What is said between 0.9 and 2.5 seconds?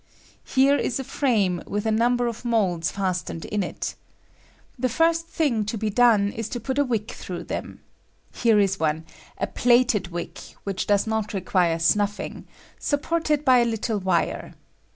a frame, with a number of